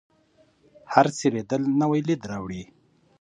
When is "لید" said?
2.07-2.21